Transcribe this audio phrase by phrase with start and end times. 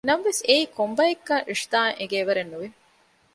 [0.09, 2.67] ނަމަވެސް އެއީ ކޮންބައެއްކަން ރިޝްދާއަށް އެނގޭވަރެއް ނުވި